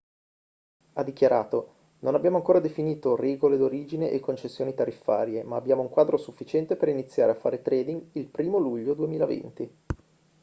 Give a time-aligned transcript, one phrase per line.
[0.93, 6.17] ha dichiarato non abbiamo ancora definito regole d'origine e concessioni tariffarie ma abbiamo un quadro
[6.17, 9.71] sufficiente per iniziare a fare trading il 1° luglio 2020